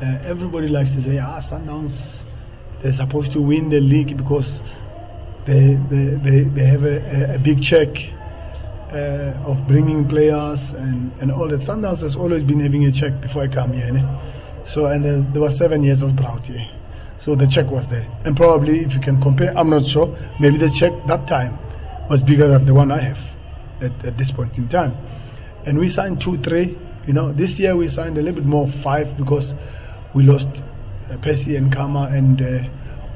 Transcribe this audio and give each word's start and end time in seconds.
uh, 0.00 0.18
everybody 0.24 0.68
likes 0.68 0.90
to 0.92 1.02
say, 1.02 1.18
ah, 1.18 1.40
Sundowns, 1.40 1.92
they're 2.82 2.92
supposed 2.92 3.32
to 3.32 3.40
win 3.40 3.68
the 3.68 3.80
league 3.80 4.16
because 4.16 4.60
they 5.46 5.78
they, 5.90 6.04
they, 6.22 6.42
they 6.42 6.64
have 6.64 6.84
a, 6.84 7.34
a 7.34 7.38
big 7.38 7.62
check 7.62 7.88
uh, 8.92 9.34
of 9.44 9.66
bringing 9.66 10.08
players 10.08 10.60
and, 10.72 11.12
and 11.20 11.32
all 11.32 11.48
that. 11.48 11.60
Sundowns 11.60 11.98
has 12.00 12.16
always 12.16 12.42
been 12.42 12.60
having 12.60 12.84
a 12.84 12.92
check 12.92 13.20
before 13.20 13.42
I 13.42 13.48
come 13.48 13.72
here. 13.72 13.90
Ne? 13.92 14.04
So, 14.66 14.86
and 14.86 15.04
uh, 15.04 15.32
there 15.32 15.42
were 15.42 15.52
seven 15.52 15.82
years 15.82 16.02
of 16.02 16.16
drought 16.16 16.44
here. 16.44 16.68
So 17.20 17.34
the 17.34 17.46
check 17.46 17.70
was 17.70 17.86
there. 17.88 18.06
And 18.24 18.36
probably, 18.36 18.84
if 18.84 18.94
you 18.94 19.00
can 19.00 19.20
compare, 19.20 19.56
I'm 19.58 19.70
not 19.70 19.86
sure, 19.86 20.16
maybe 20.38 20.58
the 20.58 20.70
check 20.70 20.92
that 21.06 21.26
time 21.26 21.58
was 22.08 22.22
bigger 22.22 22.48
than 22.48 22.64
the 22.64 22.74
one 22.74 22.92
I 22.92 23.00
have 23.00 23.18
at, 23.80 24.04
at 24.04 24.16
this 24.16 24.30
point 24.30 24.56
in 24.56 24.68
time. 24.68 24.96
And 25.66 25.78
we 25.78 25.90
signed 25.90 26.20
two, 26.20 26.38
three. 26.38 26.78
You 27.06 27.12
know, 27.12 27.32
this 27.32 27.58
year 27.58 27.74
we 27.74 27.88
signed 27.88 28.16
a 28.18 28.22
little 28.22 28.40
bit 28.40 28.46
more, 28.46 28.68
five, 28.68 29.16
because 29.16 29.52
we 30.14 30.22
lost 30.22 30.48
uh, 31.10 31.16
Percy 31.18 31.56
and 31.56 31.72
Khama, 31.72 32.08
and 32.12 32.40
uh, 32.40 32.68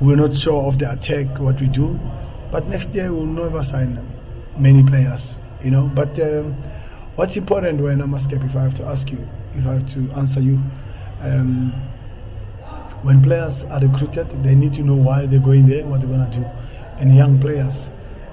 we're 0.00 0.16
not 0.16 0.36
sure 0.36 0.66
of 0.66 0.78
the 0.78 0.90
attack, 0.92 1.38
what 1.38 1.60
we 1.60 1.66
do. 1.66 1.98
But 2.50 2.66
next 2.66 2.90
year 2.90 3.12
we'll 3.12 3.26
never 3.26 3.62
sign 3.62 4.04
many 4.58 4.82
players, 4.82 5.22
you 5.62 5.70
know. 5.70 5.90
But 5.94 6.18
um, 6.20 6.54
what's 7.16 7.36
important 7.36 7.80
when 7.80 8.00
I'm 8.00 8.14
asking, 8.14 8.42
if 8.42 8.56
I 8.56 8.62
have 8.62 8.74
to 8.76 8.84
ask 8.84 9.10
you, 9.10 9.28
if 9.56 9.66
I 9.66 9.74
have 9.74 9.94
to 9.94 10.10
answer 10.12 10.40
you, 10.40 10.60
um, 11.22 11.72
when 13.02 13.22
players 13.22 13.54
are 13.70 13.80
recruited, 13.80 14.42
they 14.42 14.54
need 14.54 14.74
to 14.74 14.82
know 14.82 14.94
why 14.94 15.26
they're 15.26 15.38
going 15.38 15.66
there, 15.66 15.84
what 15.86 16.00
they're 16.00 16.26
to 16.26 16.36
do, 16.36 16.44
and 16.98 17.16
young 17.16 17.40
players. 17.40 17.74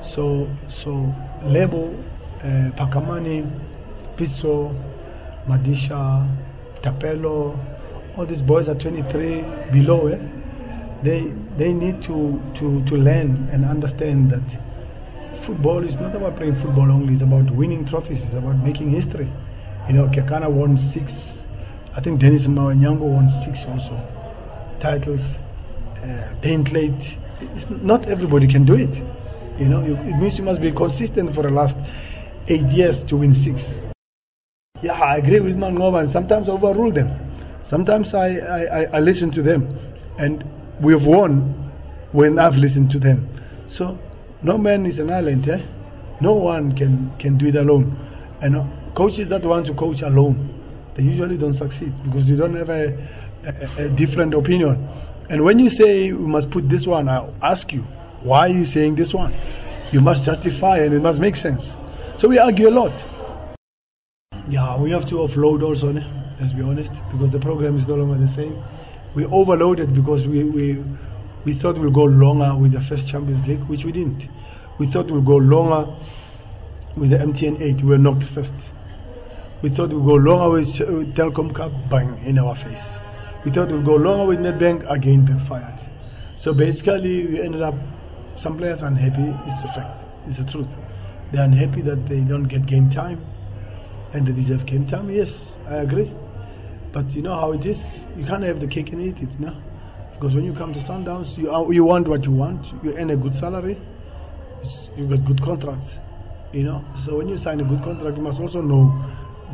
So, 0.04 0.50
so 0.70 1.14
Lebo, 1.44 1.94
uh, 2.40 2.72
Phakamani, 2.76 3.50
Pizzo, 4.18 4.74
Madisha, 5.48 6.28
Thapelo, 6.82 7.58
all 8.18 8.26
these 8.26 8.42
boys 8.42 8.68
are 8.68 8.76
23 8.76 9.42
below. 9.72 10.08
Eh? 10.08 10.20
They 11.04 11.32
they 11.58 11.72
need 11.74 12.02
to, 12.04 12.42
to, 12.56 12.84
to 12.86 12.96
learn 12.96 13.50
and 13.52 13.64
understand 13.66 14.32
that 14.32 15.44
football 15.44 15.84
is 15.84 15.96
not 15.96 16.16
about 16.16 16.38
playing 16.38 16.56
football 16.56 16.92
only. 16.92 17.14
It's 17.14 17.22
about 17.22 17.50
winning 17.52 17.86
trophies. 17.86 18.24
It's 18.24 18.34
about 18.34 18.58
making 18.64 18.90
history. 18.90 19.32
You 19.88 19.94
know, 19.94 20.08
Kekana 20.08 20.50
won 20.50 20.78
six. 20.92 21.12
I 21.96 22.02
think 22.02 22.20
Dennis 22.20 22.48
Mawanyango 22.48 23.02
won 23.02 23.30
six 23.44 23.66
also 23.66 23.96
titles, 24.80 25.22
uh. 26.04 26.34
It's 26.44 27.70
not 27.70 28.08
everybody 28.08 28.48
can 28.48 28.66
do 28.66 28.76
it. 28.76 28.94
You 29.60 29.66
know, 29.66 29.84
you, 29.84 29.96
it 29.96 30.18
means 30.18 30.38
you 30.38 30.44
must 30.44 30.62
be 30.62 30.72
consistent 30.72 31.34
for 31.36 31.44
the 31.44 31.50
last 31.50 31.78
eight 32.48 32.66
years 32.68 33.04
to 33.06 33.18
win 33.18 33.34
six. 33.34 33.62
Yeah, 34.82 34.94
I 34.94 35.18
agree 35.18 35.40
with 35.40 35.58
Mangova 35.58 36.02
and 36.04 36.12
sometimes 36.12 36.50
overrule 36.50 36.92
them. 36.92 37.27
Sometimes 37.68 38.14
I, 38.14 38.38
I, 38.38 38.84
I 38.94 39.00
listen 39.02 39.30
to 39.32 39.42
them 39.44 39.78
and 40.18 40.42
we 40.80 40.94
have 40.94 41.06
won 41.06 41.70
when 42.14 42.40
I've 42.40 42.56
listened 42.56 42.92
to 42.92 43.00
them. 43.00 43.28
So 43.68 44.00
no 44.42 44.58
man 44.58 44.86
is 44.86 45.00
an 45.00 45.12
island, 45.12 45.50
eh? 45.50 45.62
No 46.22 46.34
one 46.34 46.76
can, 46.78 47.12
can 47.20 47.38
do 47.38 47.48
it 47.48 47.58
alone. 47.58 48.00
And 48.42 48.56
uh, 48.56 48.66
coaches 48.96 49.28
that 49.28 49.44
want 49.44 49.66
to 49.66 49.74
coach 49.74 50.02
alone, 50.02 50.54
they 50.96 51.04
usually 51.04 51.38
don't 51.38 51.56
succeed 51.56 51.92
because 52.06 52.26
they 52.26 52.36
don't 52.36 52.56
have 52.56 52.70
a, 52.70 52.98
a, 53.46 53.86
a, 53.86 53.90
different 53.90 54.34
opinion. 54.34 54.88
And 55.30 55.44
when 55.44 55.60
you 55.60 55.70
say 55.70 56.14
we 56.14 56.26
must 56.26 56.50
put 56.50 56.70
this 56.70 56.88
one, 56.88 57.10
I'll 57.10 57.36
ask 57.42 57.74
you, 57.74 57.82
why 58.22 58.48
are 58.48 58.54
you 58.54 58.66
saying 58.66 58.96
this 58.96 59.14
one? 59.14 59.34
You 59.92 60.00
must 60.00 60.24
justify 60.24 60.78
and 60.78 60.94
it 60.94 61.02
must 61.02 61.20
make 61.20 61.36
sense. 61.36 61.76
So 62.18 62.30
we 62.30 62.40
argue 62.40 62.70
a 62.70 62.72
lot. 62.72 62.94
Yeah, 64.50 64.78
we 64.78 64.92
have 64.92 65.06
to 65.10 65.16
offload 65.16 65.64
also, 65.64 65.92
let's 66.40 66.54
be 66.54 66.62
honest, 66.62 66.92
because 67.12 67.32
the 67.32 67.40
program 67.40 67.78
is 67.78 67.88
no 67.88 67.96
longer 67.96 68.26
the 68.26 68.32
same. 68.34 68.62
We 69.16 69.26
overloaded 69.26 69.94
because 69.94 70.28
we, 70.28 70.44
we, 70.44 70.84
we 71.46 71.56
thought 71.56 71.78
we'll 71.78 71.92
go 71.92 72.04
longer 72.04 72.56
with 72.56 72.74
the 72.74 72.82
first 72.82 73.08
Champions 73.08 73.48
League, 73.48 73.64
which 73.64 73.84
we 73.84 73.92
didn't. 73.92 74.28
We 74.78 74.88
thought 74.88 75.10
we'll 75.10 75.22
go 75.22 75.38
longer 75.38 75.96
with 76.98 77.12
the 77.12 77.18
MTN 77.18 77.62
8, 77.62 77.76
we 77.78 77.84
were 77.84 77.98
knocked 77.98 78.24
first. 78.24 78.54
We 79.62 79.70
thought 79.70 79.90
we'd 79.90 80.06
go 80.06 80.16
longer 80.16 80.50
with 80.50 80.82
uh, 80.82 80.86
Telkom 81.14 81.54
Cup, 81.54 81.72
bang, 81.90 82.20
in 82.26 82.40
our 82.40 82.56
face. 82.56 82.98
We 83.46 83.52
thought 83.52 83.72
we'd 83.72 83.86
go 83.86 83.96
longer 83.96 84.26
with 84.26 84.40
Nedbank, 84.40 84.90
again 84.90 85.26
backfired. 85.26 85.80
So 86.40 86.54
basically, 86.54 87.26
we 87.28 87.42
ended 87.42 87.62
up, 87.62 87.76
some 88.40 88.58
players 88.58 88.82
unhappy, 88.82 89.34
it's 89.52 89.64
a 89.64 89.68
fact, 89.68 90.04
it's 90.28 90.38
the 90.38 90.46
truth. 90.46 90.68
They're 91.32 91.44
unhappy 91.44 91.82
that 91.82 92.08
they 92.08 92.20
don't 92.22 92.44
get 92.44 92.66
game 92.66 92.90
time, 92.90 93.24
and 94.14 94.28
they 94.28 94.32
deserve 94.32 94.66
game 94.66 94.88
time, 94.88 95.10
yes, 95.10 95.32
I 95.68 95.78
agree. 95.78 96.12
But 96.98 97.14
you 97.14 97.22
know 97.22 97.36
how 97.36 97.52
it 97.52 97.64
is, 97.64 97.78
you 98.18 98.26
can't 98.26 98.42
have 98.42 98.60
the 98.60 98.66
cake 98.66 98.92
and 98.92 99.00
eat 99.00 99.22
it, 99.22 99.40
no? 99.40 99.56
Because 100.16 100.34
when 100.34 100.44
you 100.44 100.52
come 100.52 100.74
to 100.74 100.80
Sundowns, 100.80 101.38
you, 101.38 101.52
are, 101.52 101.72
you 101.72 101.84
want 101.84 102.08
what 102.08 102.24
you 102.24 102.32
want, 102.32 102.66
you 102.84 102.98
earn 102.98 103.12
a 103.12 103.16
good 103.16 103.36
salary, 103.36 103.80
you 104.98 105.06
got 105.06 105.24
good 105.24 105.40
contracts, 105.40 105.92
you 106.52 106.64
know? 106.64 106.84
So 107.06 107.18
when 107.18 107.30
you 107.30 107.38
sign 107.38 107.60
a 107.60 107.64
good 107.64 107.84
contract, 107.84 108.18
you 108.18 108.24
must 108.24 108.40
also 108.40 108.62
know 108.62 108.92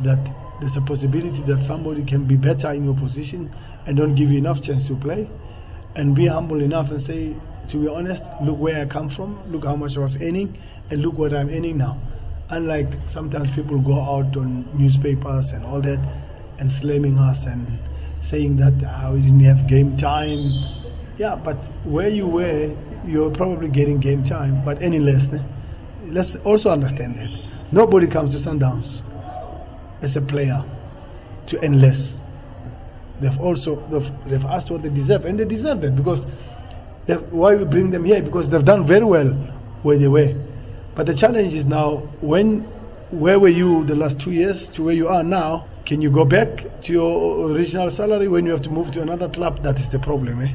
that 0.04 0.18
there's 0.62 0.74
a 0.74 0.80
possibility 0.80 1.42
that 1.42 1.66
somebody 1.66 2.02
can 2.02 2.24
be 2.24 2.34
better 2.34 2.72
in 2.72 2.82
your 2.86 2.94
position 2.94 3.54
and 3.84 3.94
don't 3.98 4.14
give 4.14 4.32
you 4.32 4.38
enough 4.38 4.62
chance 4.62 4.86
to 4.86 4.96
play. 4.96 5.28
And 5.96 6.14
be 6.14 6.28
humble 6.28 6.62
enough 6.62 6.92
and 6.92 7.02
say 7.02 7.36
to 7.68 7.76
be 7.76 7.88
honest 7.88 8.22
look 8.42 8.58
where 8.58 8.80
i 8.80 8.86
come 8.86 9.10
from. 9.10 9.38
Look 9.52 9.66
how 9.66 9.76
much 9.76 9.98
i 9.98 10.00
was 10.00 10.16
earning 10.16 10.56
and 10.88 11.02
look 11.02 11.18
what 11.18 11.34
i'm 11.34 11.50
earning 11.50 11.76
now. 11.76 12.00
Unlike 12.48 12.88
sometimes 13.12 13.54
people 13.54 13.78
go 13.80 14.00
out 14.00 14.34
on 14.34 14.66
newspapers 14.78 15.50
and 15.50 15.66
all 15.66 15.82
that 15.82 16.00
and 16.58 16.72
slamming 16.72 17.18
us 17.18 17.44
and 17.44 17.78
saying 18.24 18.56
that 18.56 18.74
uh, 18.84 19.10
we 19.12 19.20
didn't 19.20 19.44
have 19.44 19.66
game 19.68 19.96
time 19.96 20.38
yeah 21.18 21.34
but 21.34 21.56
where 21.84 22.08
you 22.08 22.26
were 22.26 22.74
you're 23.06 23.30
probably 23.30 23.68
getting 23.68 23.98
game 24.00 24.24
time 24.24 24.64
but 24.64 24.80
any 24.82 24.98
less 24.98 25.26
let's 26.06 26.36
also 26.36 26.70
understand 26.70 27.16
that 27.16 27.30
nobody 27.72 28.06
comes 28.06 28.34
to 28.34 28.40
sundowns 28.48 29.02
as 30.02 30.16
a 30.16 30.20
player 30.20 30.64
to 31.48 31.64
earn 31.64 31.80
less. 31.80 32.14
They've 33.20 33.40
also 33.40 33.76
they've, 33.90 34.30
they've 34.30 34.44
asked 34.44 34.70
what 34.70 34.82
they 34.82 34.88
deserve, 34.90 35.24
and 35.24 35.38
they 35.38 35.44
deserve 35.44 35.80
that 35.80 35.96
because 35.96 36.24
why 37.30 37.54
we 37.54 37.64
bring 37.64 37.90
them 37.90 38.04
here 38.04 38.22
because 38.22 38.48
they've 38.48 38.64
done 38.64 38.86
very 38.86 39.04
well 39.04 39.28
where 39.82 39.98
they 39.98 40.08
were. 40.08 40.34
But 40.94 41.06
the 41.06 41.14
challenge 41.14 41.54
is 41.54 41.64
now 41.64 41.96
when 42.20 42.60
where 43.10 43.38
were 43.38 43.48
you 43.48 43.84
the 43.84 43.94
last 43.94 44.18
two 44.20 44.32
years 44.32 44.66
to 44.68 44.84
where 44.84 44.94
you 44.94 45.08
are 45.08 45.22
now? 45.22 45.68
Can 45.86 46.00
you 46.00 46.10
go 46.10 46.24
back 46.24 46.82
to 46.82 46.92
your 46.92 47.50
original 47.50 47.90
salary 47.90 48.28
when 48.28 48.46
you 48.46 48.52
have 48.52 48.62
to 48.62 48.70
move 48.70 48.90
to 48.92 49.02
another 49.02 49.28
club? 49.28 49.62
That 49.62 49.78
is 49.78 49.88
the 49.90 49.98
problem, 49.98 50.40
eh? 50.40 50.54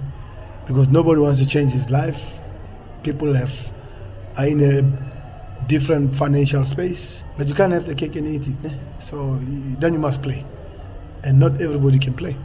Because 0.68 0.88
nobody 0.88 1.22
wants 1.22 1.40
to 1.40 1.46
change 1.46 1.72
his 1.72 1.90
life. 1.90 2.20
People 3.04 3.34
have 3.34 3.52
are 4.38 4.48
in 4.48 4.62
a 4.62 5.68
different 5.68 6.16
financial 6.16 6.66
space 6.66 7.06
but 7.40 7.48
you 7.48 7.56
can't 7.56 7.72
have 7.72 7.86
the 7.86 7.96
cake 7.96 8.18
and 8.18 8.28
eat 8.28 8.46
it. 8.46 8.70
Eh? 8.70 8.78
So 9.10 9.40
then 9.80 9.94
you 9.94 10.00
must 10.00 10.22
play. 10.22 10.46
And 11.24 11.40
not 11.40 11.62
everybody 11.62 11.98
can 11.98 12.14
play. 12.14 12.36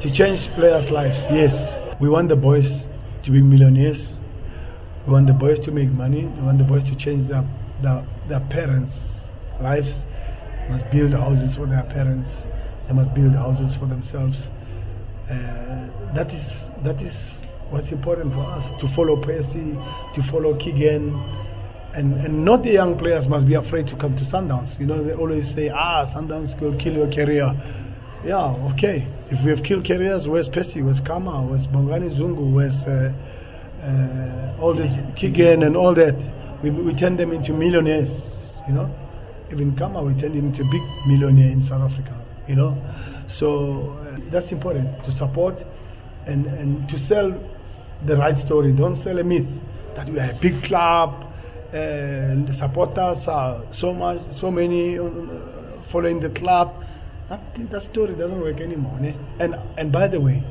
To 0.00 0.10
change 0.10 0.48
players' 0.58 0.90
lives, 0.90 1.16
yes. 1.30 1.54
We 2.00 2.08
want 2.08 2.30
the 2.30 2.34
boys 2.34 2.68
to 3.22 3.30
be 3.30 3.42
millionaires. 3.42 4.08
We 5.06 5.12
want 5.12 5.28
the 5.28 5.34
boys 5.34 5.60
to 5.66 5.70
make 5.70 5.88
money. 5.90 6.24
We 6.24 6.42
want 6.42 6.58
the 6.58 6.64
boys 6.64 6.82
to 6.90 6.96
change 6.96 7.28
their, 7.28 7.48
their, 7.80 8.04
their 8.26 8.40
parents' 8.40 8.98
lives. 9.60 9.94
Must 10.68 10.90
build 10.90 11.12
houses 11.12 11.54
for 11.54 11.66
their 11.66 11.82
parents. 11.84 12.30
They 12.86 12.94
must 12.94 13.14
build 13.14 13.34
houses 13.34 13.74
for 13.76 13.86
themselves. 13.86 14.36
Uh, 15.28 15.86
that 16.14 16.32
is 16.32 16.42
that 16.82 17.00
is 17.00 17.14
what's 17.70 17.90
important 17.92 18.34
for 18.34 18.44
us 18.44 18.80
to 18.80 18.88
follow 18.88 19.16
Percy, 19.16 19.78
to 20.14 20.22
follow 20.24 20.54
Keegan, 20.56 21.14
and, 21.94 22.14
and 22.14 22.44
not 22.44 22.62
the 22.62 22.70
young 22.70 22.98
players 22.98 23.28
must 23.28 23.46
be 23.46 23.54
afraid 23.54 23.86
to 23.88 23.96
come 23.96 24.16
to 24.16 24.24
Sundowns. 24.24 24.78
You 24.78 24.86
know, 24.86 25.02
they 25.02 25.12
always 25.12 25.52
say, 25.54 25.68
ah, 25.68 26.06
Sundowns 26.06 26.58
will 26.60 26.76
kill 26.76 26.94
your 26.94 27.12
career. 27.12 27.54
Yeah, 28.24 28.54
okay. 28.72 29.06
If 29.30 29.42
we 29.42 29.50
have 29.50 29.62
killed 29.62 29.84
careers, 29.84 30.28
where's 30.28 30.48
Percy, 30.48 30.82
where's 30.82 31.00
Khama, 31.00 31.42
where's 31.42 31.66
Bongani 31.66 32.14
Zungu, 32.16 32.52
where's 32.52 32.76
uh, 32.86 33.12
uh, 33.82 34.62
all 34.62 34.74
this 34.74 34.92
Keegan 35.16 35.62
and 35.62 35.76
all 35.76 35.94
that? 35.94 36.16
We, 36.62 36.70
we 36.70 36.92
turn 36.94 37.16
them 37.16 37.32
into 37.32 37.52
millionaires, 37.52 38.10
you 38.68 38.74
know. 38.74 38.94
Even 39.52 39.74
Khama, 39.76 40.02
we 40.02 40.14
turn 40.20 40.32
him 40.32 40.46
into 40.46 40.62
a 40.62 40.70
big 40.70 40.82
millionaire 41.06 41.50
in 41.50 41.62
South 41.62 41.90
Africa, 41.90 42.14
you 42.46 42.54
know. 42.54 42.76
So 43.28 43.98
uh, 44.00 44.18
that's 44.30 44.52
important 44.52 45.04
to 45.04 45.12
support 45.12 45.62
and, 46.26 46.46
and 46.46 46.88
to 46.88 46.98
sell 46.98 47.32
the 48.06 48.16
right 48.16 48.38
story. 48.38 48.72
Don't 48.72 49.02
sell 49.02 49.18
a 49.18 49.24
myth 49.24 49.48
that 49.96 50.08
we 50.08 50.18
are 50.20 50.30
a 50.30 50.34
big 50.34 50.62
club, 50.62 51.32
and 51.72 52.46
the 52.46 52.54
supporters 52.54 53.26
are 53.26 53.62
so 53.72 53.92
much, 53.92 54.20
so 54.38 54.50
many 54.50 54.98
uh, 54.98 55.06
following 55.88 56.20
the 56.20 56.30
club. 56.30 56.84
That, 57.28 57.70
that 57.70 57.82
story 57.84 58.14
doesn't 58.14 58.40
work 58.40 58.60
anymore. 58.60 58.98
Ne? 59.00 59.16
And 59.38 59.56
and 59.76 59.92
by 59.92 60.08
the 60.08 60.20
way, 60.20 60.44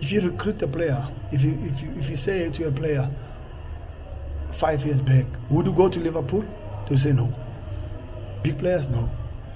if 0.00 0.10
you 0.12 0.20
recruit 0.20 0.62
a 0.62 0.68
player, 0.68 1.06
if 1.32 1.42
you 1.42 1.58
if 1.64 1.82
you 1.82 1.92
if 2.00 2.10
you 2.10 2.16
say 2.16 2.48
to 2.50 2.68
a 2.68 2.72
player 2.72 3.08
five 4.52 4.84
years 4.84 5.00
back, 5.00 5.26
would 5.48 5.66
you 5.66 5.72
go 5.72 5.88
to 5.88 5.98
Liverpool? 5.98 6.44
They 6.88 6.96
say 6.96 7.12
no. 7.12 7.32
Big 8.42 8.58
players, 8.58 8.88
no. 8.88 9.10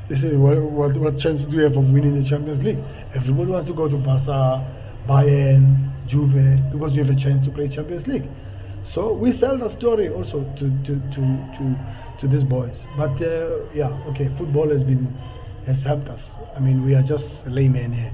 They 0.08 0.16
say, 0.16 0.36
what, 0.36 0.58
what, 0.58 0.96
what 0.96 1.18
chance 1.18 1.44
do 1.46 1.56
you 1.56 1.62
have 1.62 1.76
of 1.76 1.90
winning 1.90 2.20
the 2.20 2.28
Champions 2.28 2.62
League? 2.62 2.78
Everybody 3.14 3.50
wants 3.50 3.68
to 3.68 3.74
go 3.74 3.88
to 3.88 3.96
Barca, 3.96 4.64
Bayern, 5.08 5.90
Juve, 6.06 6.70
because 6.70 6.94
you 6.94 7.02
have 7.02 7.14
a 7.14 7.18
chance 7.18 7.46
to 7.46 7.52
play 7.52 7.68
Champions 7.68 8.06
League. 8.06 8.28
So 8.84 9.12
we 9.12 9.32
sell 9.32 9.56
that 9.58 9.72
story 9.72 10.10
also 10.10 10.42
to 10.58 10.70
to 10.84 11.00
to 11.14 11.20
to, 11.56 11.76
to 12.20 12.28
these 12.28 12.44
boys. 12.44 12.76
But 12.96 13.20
uh, 13.22 13.60
yeah, 13.74 13.88
okay, 14.08 14.28
football 14.36 14.68
has 14.68 14.84
been 14.84 15.06
has 15.66 15.82
helped 15.82 16.08
us. 16.08 16.20
I 16.54 16.60
mean, 16.60 16.84
we 16.84 16.94
are 16.94 17.02
just 17.02 17.46
laymen 17.46 17.92
here, 17.92 18.12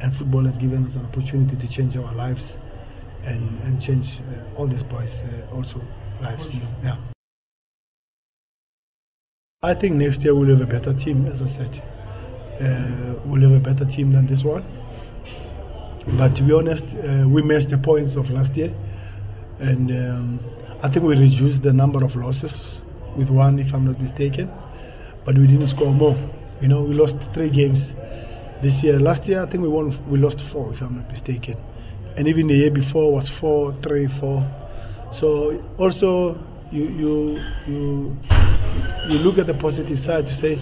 and 0.00 0.16
football 0.16 0.44
has 0.44 0.56
given 0.56 0.86
us 0.86 0.94
an 0.94 1.04
opportunity 1.04 1.56
to 1.56 1.68
change 1.68 1.96
our 1.98 2.14
lives 2.14 2.44
and 3.24 3.60
and 3.64 3.80
change 3.80 4.20
uh, 4.20 4.58
all 4.58 4.66
these 4.66 4.82
boys 4.82 5.12
uh, 5.12 5.54
also 5.54 5.82
lives. 6.22 6.46
Yeah. 6.82 6.96
I 9.66 9.74
think 9.74 9.96
next 9.96 10.22
year 10.22 10.32
we'll 10.32 10.56
have 10.56 10.60
a 10.60 10.72
better 10.78 10.94
team, 10.94 11.26
as 11.26 11.42
I 11.42 11.48
said. 11.48 11.82
Uh, 12.60 13.18
we'll 13.24 13.42
have 13.42 13.50
a 13.50 13.74
better 13.74 13.84
team 13.84 14.12
than 14.12 14.28
this 14.28 14.44
one. 14.44 14.64
But 16.16 16.36
to 16.36 16.42
be 16.44 16.52
honest, 16.52 16.84
uh, 16.84 17.28
we 17.28 17.42
missed 17.42 17.70
the 17.70 17.78
points 17.78 18.14
of 18.14 18.30
last 18.30 18.54
year, 18.54 18.72
and 19.58 19.90
um, 19.90 20.40
I 20.84 20.88
think 20.88 21.04
we 21.04 21.16
reduced 21.16 21.62
the 21.62 21.72
number 21.72 22.04
of 22.04 22.14
losses 22.14 22.52
with 23.16 23.28
one, 23.28 23.58
if 23.58 23.74
I'm 23.74 23.84
not 23.84 24.00
mistaken. 24.00 24.52
But 25.24 25.36
we 25.36 25.48
didn't 25.48 25.66
score 25.66 25.92
more. 25.92 26.16
You 26.60 26.68
know, 26.68 26.82
we 26.82 26.94
lost 26.94 27.16
three 27.34 27.50
games 27.50 27.80
this 28.62 28.80
year. 28.84 29.00
Last 29.00 29.26
year, 29.26 29.42
I 29.42 29.46
think 29.46 29.64
we 29.64 29.68
won. 29.68 29.98
We 30.08 30.20
lost 30.20 30.42
four, 30.52 30.74
if 30.74 30.80
I'm 30.80 30.94
not 30.94 31.10
mistaken, 31.10 31.56
and 32.16 32.28
even 32.28 32.46
the 32.46 32.54
year 32.54 32.70
before 32.70 33.12
was 33.12 33.28
four, 33.28 33.74
three, 33.82 34.06
four. 34.20 34.46
So 35.18 35.60
also 35.76 36.38
you 36.70 36.84
you 36.84 37.40
you 37.66 38.16
you 39.08 39.18
look 39.18 39.38
at 39.38 39.46
the 39.46 39.54
positive 39.54 40.04
side 40.04 40.26
to 40.26 40.34
say, 40.34 40.58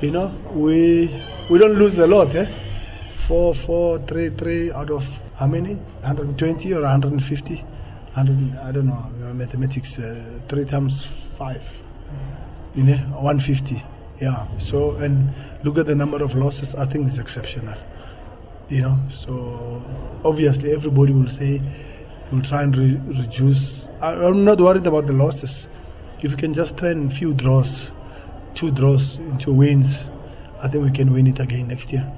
you 0.00 0.10
know, 0.10 0.28
we 0.52 1.08
we 1.50 1.58
don't 1.58 1.74
lose 1.74 1.98
a 1.98 2.06
lot, 2.06 2.34
eh? 2.34 2.46
Four, 3.26 3.54
four, 3.54 3.98
three, 4.06 4.30
three 4.30 4.72
out 4.72 4.90
of 4.90 5.04
how 5.36 5.46
many? 5.46 5.74
120 5.74 6.72
or 6.72 6.82
150? 6.82 7.54
100, 7.54 8.58
I 8.58 8.72
don't 8.72 8.86
know, 8.86 9.34
mathematics. 9.34 9.98
Uh, 9.98 10.40
three 10.48 10.64
times 10.64 11.06
five, 11.38 11.62
you 12.74 12.82
know, 12.82 12.96
150. 13.20 13.84
Yeah. 14.20 14.46
So 14.58 14.92
and 14.96 15.32
look 15.62 15.78
at 15.78 15.86
the 15.86 15.94
number 15.94 16.22
of 16.22 16.34
losses. 16.34 16.74
I 16.74 16.86
think 16.86 17.08
it's 17.08 17.18
exceptional. 17.18 17.78
You 18.68 18.82
know, 18.82 18.98
so 19.24 19.82
obviously 20.24 20.72
everybody 20.72 21.12
will 21.12 21.30
say 21.30 21.62
we'll 22.30 22.42
try 22.42 22.62
and 22.62 22.76
re- 22.76 23.00
reduce. 23.20 23.88
I, 24.00 24.12
I'm 24.12 24.44
not 24.44 24.60
worried 24.60 24.86
about 24.86 25.06
the 25.06 25.12
losses. 25.12 25.66
If 26.20 26.32
we 26.32 26.36
can 26.36 26.52
just 26.52 26.76
a 26.76 27.10
few 27.10 27.32
draws, 27.32 27.90
two 28.54 28.72
draws 28.72 29.16
into 29.18 29.52
wins, 29.52 29.86
I 30.60 30.66
think 30.66 30.82
we 30.82 30.90
can 30.90 31.12
win 31.12 31.28
it 31.28 31.38
again 31.38 31.68
next 31.68 31.92
year. 31.92 32.12